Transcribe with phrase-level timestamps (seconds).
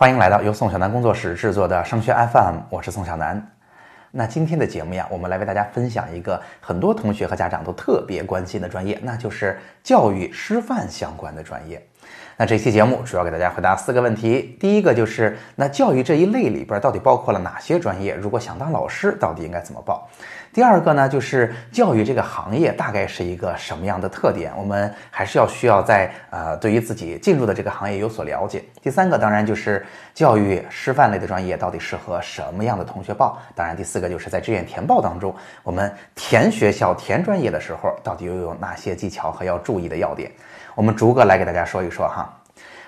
[0.00, 3.46] 欢迎来到由宋小南工作室制作的升学 FM，我是宋小南。
[4.10, 11.86] 那今天的节目呀，我们来为大家分享一个很多同学和家长都特别关心的专业，那就是教育师范相关的专业。
[12.40, 14.56] 那这期节目主要给大家回答四个问题。
[14.58, 18.14] 第一个就是，那教育这一类里边到底包括了哪些专业？
[18.14, 20.08] 如果想当老师，到底应该怎么报？
[20.50, 24.50] 第二个呢，就是教育这个行业大概是一个什么样的特点？
[24.56, 28.64] 我们还是要需要在呃，对于自己进入的这个行业有所了解。
[28.80, 29.84] 第三个当然就是
[30.14, 33.38] 教育师范类的专业到底适合什么样的同学报？
[33.54, 40.32] 当然第四个就是在志愿填报当中，我们填学校、填专业的时候，到底又有哪些技巧和要注意的要点？
[40.80, 42.34] 我们逐个来给大家说一说哈。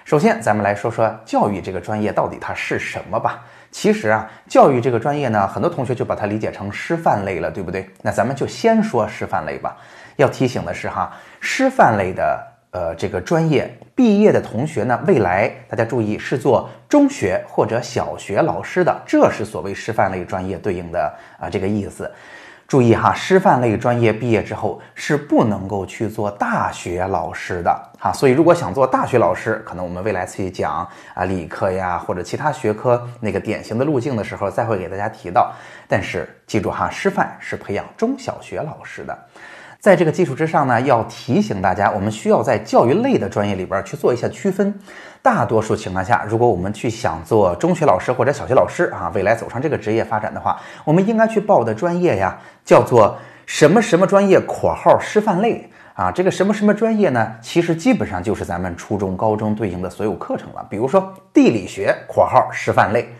[0.07, 3.45] 首先，咱们来说说教育这个专业到底它是什么吧。
[3.71, 7.87] 其实啊，教育这个专业呢，很多同学就把它理解成师范类了，对不对？
[8.01, 9.77] 那咱们就先说师范类吧。
[10.17, 22.11] 要提醒的是哈，师范类的呃这个专业毕业的同学呢，未来大家注意是做中学或者小学老师的，这是所谓师范类专业对应的啊这个意思。
[22.73, 35.53] 注意哈，师范类专业毕业之后是不能够去做大学老师的哈，所以如果想做大学老师，可能我们未来去讲啊理科呀或者其他学科那个典型的路径的时候，再会给大家提到。
[35.87, 39.19] 但是记住哈，师范是培养中小学老师的。
[39.83, 44.73] 在这个基础之上呢，要提醒大家，我们需要在教育类的专业里边去做一下区分。
[45.21, 56.13] 大多数情况下，如果我们去想做中学老师或者小学老师啊，未来走上这个职业发展的话，我们应该去报的专业呀，叫做什么什么专业（括号师范类）啊。
[56.13, 57.33] 这个什么什么专业呢？
[57.43, 60.65] 其实基本上就是咱们初中、高中对应的所有课程了。
[60.71, 63.13] 比如说地理学（括号师范类）。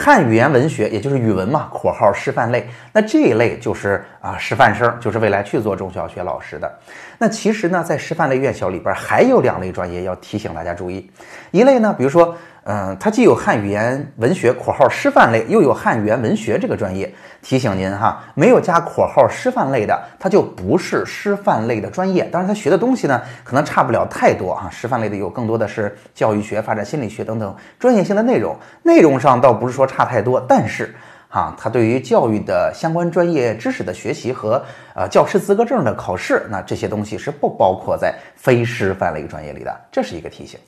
[0.00, 6.72] 汉语言文学，也就是语文嘛（括号师范类），那这一类就是啊师范生，就是未来去做中小学老师的。
[7.18, 11.10] 那其实呢，在师范类院校里边还有两类专业要提醒大家注意，
[11.50, 12.36] 一类呢，比如说。
[12.70, 17.10] 嗯，它既有汉语言文学（括号师范类），又有汉语言文学这个专业。
[17.40, 22.24] 提醒您哈，没有加括号师范类的，它就不是师范类的专业。
[22.24, 24.68] 当然，它学的东西呢，可能差不了太多哈。
[24.68, 30.94] 师范类的有更多的是教育学、发展心理学等等专业性的内容，内容上倒不是说差太多，但是
[31.30, 34.62] 哈，它对于教育的相关专业知识的学习和
[34.94, 40.60] 呃教师资格证的考试，那这些东西是不包括在非师范类专业里的，这是一个提醒。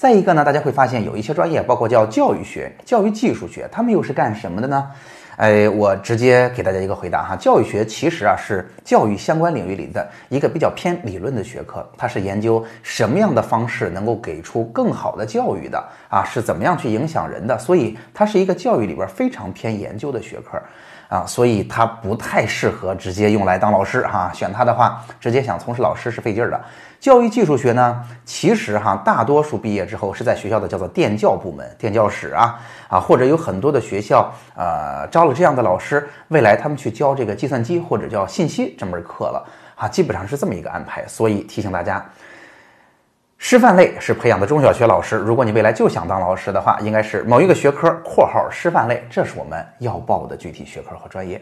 [0.00, 4.90] 再一个呢，大家会发现有一些专业，包括叫教育学、教育技术学，他们又是干什么的呢？
[5.36, 20.58] 哎，我直接给大家一个回答哈，教育学其实啊是教育相关领域里的一个比较偏理论的学科，它是研究什么样的方式能够给出更好的教育的啊，是怎么样去影响人的，所以它是一个教育里边非常偏研究的学科。
[21.10, 24.30] 啊，所以它不太适合直接用来当老师哈。
[24.32, 26.60] 选它的话，直接想从事老师是费劲儿的。
[27.00, 39.44] 教育技术学呢，其实哈，大多数毕业之后是在学校的叫做电教部门、电教室啊啊，或者有很多的学校呃招了这样的老师，未来他们去教这个计算机或者叫信息这门课了
[39.74, 41.04] 啊，基本上是这么一个安排。
[41.08, 42.04] 所以提醒大家。
[43.42, 51.40] 师范类是培养的中小学老师，如果你未来就想当老师的话，应该是某一个学科（括号师范类），这是我们要报的具体学科和专业。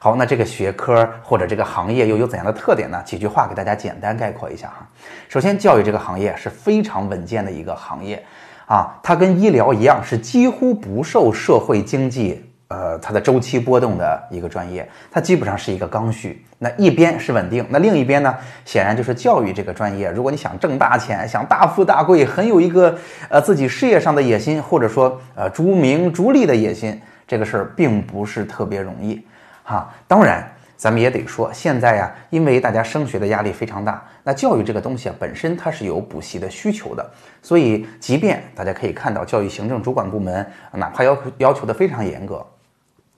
[0.00, 3.00] 好，那这个学科或者这个行业又有怎样的特点呢？
[3.04, 4.84] 几句话给大家简单概括一下哈。
[5.28, 8.20] 首先，教育这个行业是非常稳健的一个行业
[8.66, 12.47] 啊，它跟医疗一样，是几乎不受社会经济。
[12.68, 16.44] 呃，它的周期波动的一个专业，它基本上是一个刚需。
[16.58, 18.34] 那一边是稳定，那另一边呢，
[18.64, 20.10] 显然就是教育这个专业。
[20.10, 22.98] 如果你想挣大钱，想大富大贵，很有一个
[23.30, 29.24] 呃自己事业上的野心，或者说呃逐名逐利的野心，这个事儿并不是特别容易
[29.62, 29.88] 哈。
[30.06, 30.46] 当然，
[30.76, 37.08] 咱们也得说，现在呀，因为大家升学的压力非常大，那教育这个东西啊，本身它是有补习的需求的。
[37.40, 42.44] 所以，即便大家可以看到，教育行政主管部门哪怕要要求的非常严格。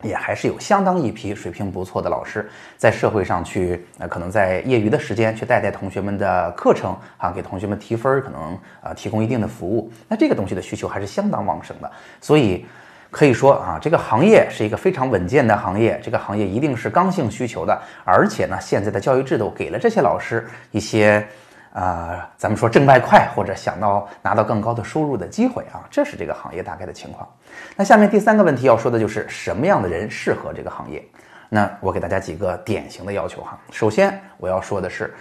[0.02, 9.92] 也还是有相当一批水平不错的老师在社会上去，呃，可能在业余的时间去带带同学们的课程啊，给同学们提分，可能啊提供一定的服务。
[10.08, 11.90] 那这个东西的需求还是相当旺盛的，
[12.20, 12.64] 所以
[13.10, 21.26] 可以说啊，这个行业是一个非常稳健的行业，这个行业一定是刚性需求的，而且呢，现在的教育制度给了这些老师一些。
[21.72, 27.28] 啊，咱们说挣外快或者想到拿到更高的收入的机会啊，这是这个行业大概的情况。
[27.76, 31.04] 那下面第三个问题要说的就是什么样的人适合这个行业？
[31.48, 33.58] 那我给大家几个典型的要求哈。
[33.70, 35.14] 首先我要说的是，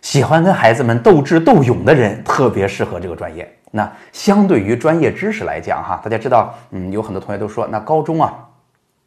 [0.00, 3.48] 喜欢跟孩子们斗智斗勇的人特别适合这个专业。
[3.70, 8.46] 那相对于专业知识来讲哈，大家知道，嗯，有很多同学都说，那高中啊。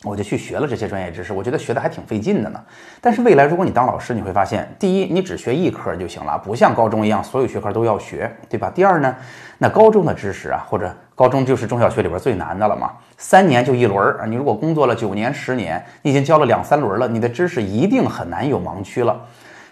[0.04, 2.62] 我就去学了这些专业知识，我觉得学的还挺费劲的呢。
[3.00, 8.70] 但是未来如果你当老师，你会发现，第一，你只学一科就行了，不像高中一样所有学科都要学，对吧？
[8.70, 9.16] 第二呢，
[9.58, 14.26] 那高中的知识啊，或者高中就是中小学里边最难的了嘛，三年就一轮儿啊。
[14.26, 19.18] 你如果工作了九年、十年，你已经教了两三轮了，你的知识一定很难有盲区了。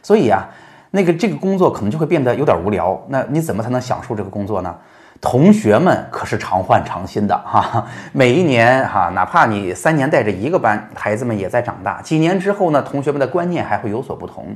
[0.01, 0.47] 所以啊，
[0.91, 2.97] 那个这个工作可能就会变得有点无聊。
[3.09, 4.73] 那你怎么才能享受这个工作呢？
[5.21, 12.01] 同学们可是常换常新的哈， 每一年哈，哪怕你三年带着一个班，孩子们也在长大。
[12.01, 14.47] 几年之后呢，同学们的观念还会有所不同。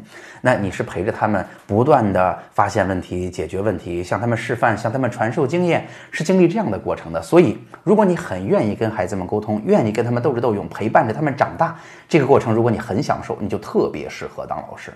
[0.41, 7.21] 那你是陪着他们不断的发现问题、解决问题，向他们示范、向他们传授经验，是经历这样的过程的。
[7.21, 11.75] 所以，如果你很愿意跟孩子们沟通，愿意跟他们斗智斗勇，陪伴着他们长大，
[12.09, 14.91] 这个过程如果你很享受，你就特别适合当老师。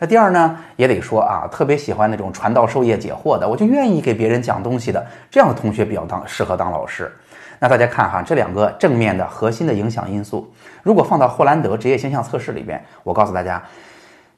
[0.00, 7.12] 那第二呢，也得说啊，特别喜欢那种传道授业解惑的，我就愿意给别人讲东西的这样的同学比较当适合当老师。
[7.58, 10.50] 那大家看哈，这两个正面的核心的影响因素，
[10.82, 13.62] 如果放到霍兰德职业形象测试里边，我告诉大家，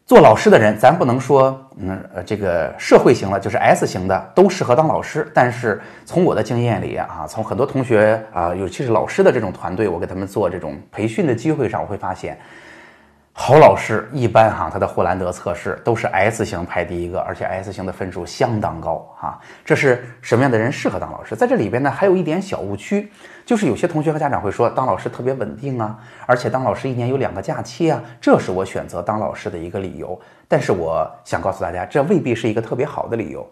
[0.05, 5.31] 做老师的人，咱不能说，嗯呃，这个社会型的，就是 S 型的都适合当老师。
[5.33, 12.37] 但是从我的经验里啊，从很多同学啊，尤其是老师的这种团队，我给他们做这种培训的机会上，我会发现。
[13.35, 19.41] 好老师一般哈，他的霍兰德测试都是 S 型排第一个，而且 S 型的分数相当高哈。
[19.65, 21.35] 这是什么样的人适合当老师？
[21.35, 23.11] 在这里边呢，还有一点小误区，
[23.47, 30.19] 就是有些同学和家长会说，当老师特别稳定啊，而且当老师一年有两个假期啊，这是我选择当老师的一个理由。
[30.47, 33.49] 但是我想告诉大家，这未必是一个特别好的理由。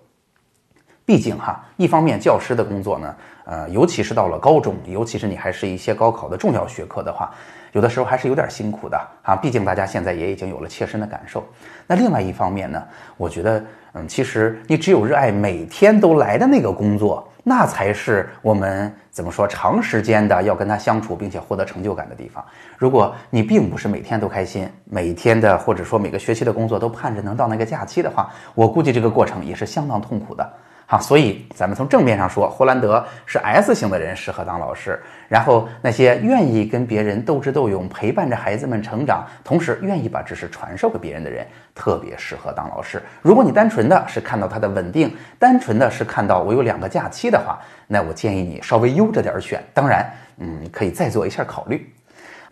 [1.10, 7.32] 毕竟哈，一方面教师的工作呢，呃，尤其是到了高中，尤其是你还是一些高考的重要学科的话。
[7.72, 11.44] 有的时候还是有点辛苦的啊，毕竟大家现在也已经有了切身的感受。
[11.84, 12.80] 那另外一方面呢，
[13.16, 13.64] 我觉得，
[13.94, 22.44] 嗯，其实你只有热爱每天都来的那个工作，那才是我们怎么说长时间的要跟他相处并且获得成就感的地方。
[22.78, 30.48] 如果你并不是每天都开心，每天的或者说每个学期的工作都盼着能到那个假期的话，我估计这个过程也是相当痛苦的。
[30.90, 35.00] 好，所以咱们从正面上说，霍兰德是 S 型的人适合当老师。
[35.28, 41.46] 然后那些愿意跟别人斗智斗勇，陪伴着孩子们成长，同时愿意把知识传授给别人的人，
[41.76, 43.00] 特别适合当老师。
[43.22, 49.62] 如果你单纯的是看到他的稳定，单纯的是看到我有两个假期的话，那我建议你稍微悠着点选。
[49.72, 50.04] 当然，
[50.38, 51.88] 嗯，可以再做一下考虑。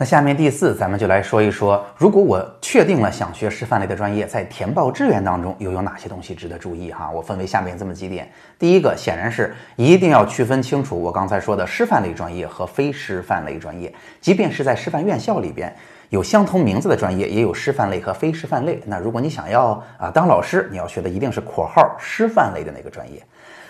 [0.00, 7.10] 那下面第四，咱们就来说一说，如果我确定了想学师范类的专业，在填报志愿当中又有哪些东西值得注意哈？
[7.10, 8.30] 我分为下面这么几点。
[8.60, 13.92] 第一个，显然是一定要区分清楚我刚才说的师范类专业和非师范类专业。
[14.20, 15.74] 即便是在师范院校里边
[16.10, 18.80] 有相同名字的专业，也有师范类和非师范类。
[18.86, 23.20] 那如果你想要啊当老师，你要学的一定是括号师范类的那个专业。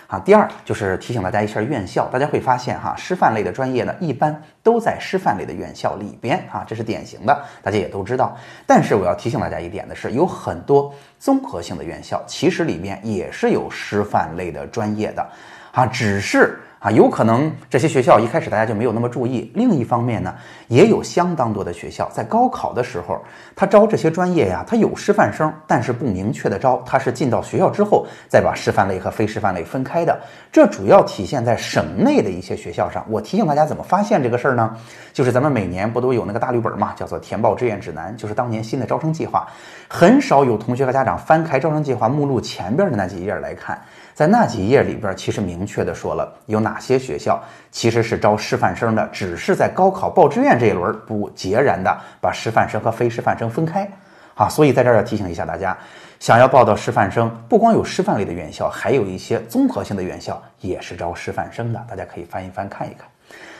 [0.09, 8.35] 啊，第二就是提醒大家一下院校，大家会发现哈，师范类的专业呢，一般都在师范类的院校里边啊，这是典型的，大家也都知道。
[8.65, 15.23] 但是我要提醒大家一点的是，有很多综合性的院校，其实里面也是有师范类的专业的，
[15.71, 16.59] 啊，只是。
[16.79, 19.51] 啊，有可能这些学校一开始大家就没有那么注意。
[19.53, 20.33] 另一方面呢，
[20.69, 23.21] 也有相当多的学校在高考的时候，
[23.53, 30.17] 他招这些专业呀，他有师范生，但是不明确的招，他是进到学校之后再把师范类和非师范类分开的。
[30.51, 33.05] 这主要体现在省内的一些学校上。
[33.09, 34.73] 我提醒大家怎么发现这个事儿呢？
[35.11, 39.45] 就是咱们每年不都有那个大绿本嘛，叫做填报志愿指南，就是当年新的招生计划。
[39.89, 43.77] 很少有同学和家长翻开招生计划目录前边的那几页来看。
[44.13, 47.41] 在那几页里边，其实明确的说了有哪些学校
[47.71, 53.89] 其实是招师范生的，只是在高考报志愿这一轮不截然的把师范生和非师范生分开。
[54.35, 55.77] 啊，所以在这儿要提醒一下大家，
[56.17, 63.05] 想要报到师范生，不光有师范类的院校，还有一些综合性的院校也是招师范生的，大家可以翻一翻看一看。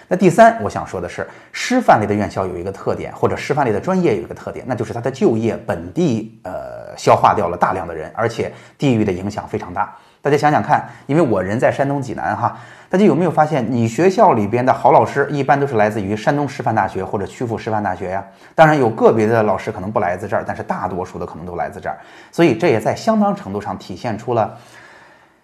[0.07, 9.93] 那第三，我想说的是，师范类的院校有一个特点，或者师范类的专业有一个特点，那就是它的就业本地呃消化掉了大量的人，而且地域的影响非常大。
[10.21, 12.57] 大家想想看，因为我人在山东济南哈，
[12.89, 18.25] 大家有没有发现，你学校里边的好老师一般都是来自于山东师范大学或者曲阜师范大学呀？
[18.53, 21.97] 当然有个别的老师可能不来自这儿，但是大多数的可能都来自这儿。
[22.31, 24.57] 所以这也在相当程度上体现出了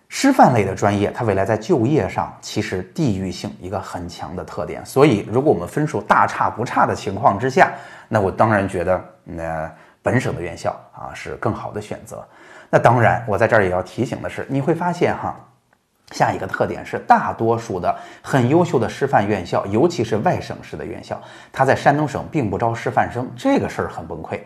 [0.09, 4.85] 师范类的专业，它未来在就业上其实地域性一个很强的特点。
[4.85, 7.71] 所以如果我们分数大差不差的情况之下，
[8.09, 12.25] 那我当然觉得那本省的院校啊是更好的选择。
[12.69, 15.35] 那当然，我在这儿也要提醒的是，你会发现哈，
[16.11, 21.19] 下一个特点是，大多数的很优秀的师范院校，尤其是外省市的院校，
[21.51, 24.39] 它在山东省并不招师范生，这个事儿很崩溃，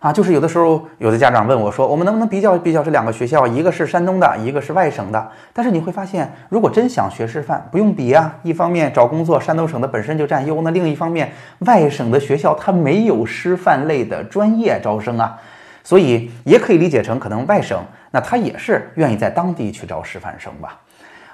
[0.00, 5.30] 啊，就是有的时候有的家长问我说，我们能不能比较比较这两个学校，一个是山东的，一个是外省的？
[5.52, 8.34] 但是你会发现，如果真想学师范，不用比啊。
[8.42, 15.38] 一方面找工作，山东省的本身就占优，那另一方面，外省的学校它没有师范类的专业招生啊，
[15.84, 20.80] 所以也可以理解成，可能外省那他也是愿意在当地去招师范生吧。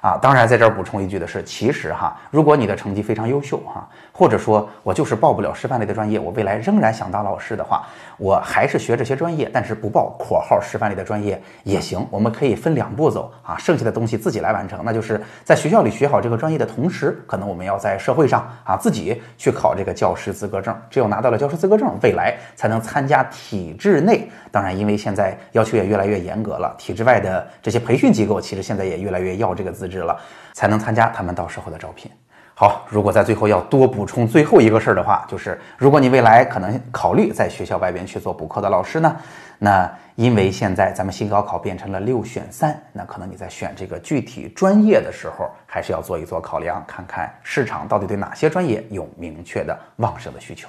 [0.01, 7.85] 啊，当然，在这儿补充一句的是，其实哈，如果你的成绩非常优秀哈，或者说我就是报不了师范类的专业，我未来仍然想当老师的话，
[8.17, 12.07] 我还是学这些专业，但是不报（括号师范类的专业）也行。
[12.11, 14.81] 我们可以分两步走啊，剩下的东西自己来完成。
[14.85, 20.73] 那就是在学校里学好这个专业的同时，可能我们要在社会上啊自己去考这个教师资格证。
[20.89, 24.31] 只有拿到了教师资格证，未来才能参加体制内。
[24.53, 29.88] 当然，因为现在要求也越来越严格了，体制外的这些培训机构其实现在也越来越要这个资。
[29.89, 30.19] 质了，
[30.53, 32.11] 才能参加他们到时候的招聘。
[32.55, 39.17] 好，如果在最后要多补充最后一个事儿的话，就是如果你未来可能考虑在学校外边去做补课的老师呢，
[39.61, 50.69] 那因为现在咱们新高考变成了六选三，那可能你在选这个具体专业的时候，还是要做一做考量，看看市场到底对哪些专业有明确的旺盛的需求。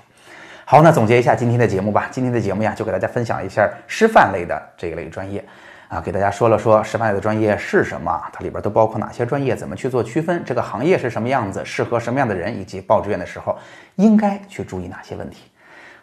[0.65, 2.07] 好，那总结一下今天的节目吧。
[2.11, 5.43] 今天的节目呀，就给大家分享一下师范类的这一类专业。
[5.89, 13.57] 啊，给大家说了说师范类的专业是什么，它里边都包括哪些专业，怎么去做区分，这个行业是什么样子，适合什么样的人，以及报志愿的时候
[13.95, 15.49] 应该去注意哪些问题。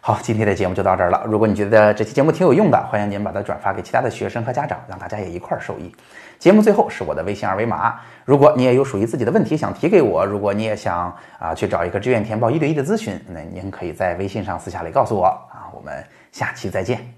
[0.01, 1.23] 好，今天的节目就到这儿了。
[1.25, 5.93] 如果你觉得这期节目挺有用的，欢迎您把它转发给其他的学生和家长，让大家也一块儿受益。
[6.37, 15.71] 节目最后是我的微信二维码，如果你也有属于自己的问题想提给我，如果你也想啊去找一个志愿填报一对一的咨询，那您可以在微信上私下里告诉我啊。
[15.73, 17.16] 我们下期再见。